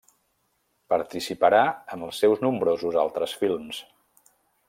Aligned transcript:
Participarà 0.93 1.59
en 1.97 2.07
els 2.09 2.23
seus 2.25 2.43
nombrosos 2.47 2.99
altres 3.05 3.39
films. 3.43 3.83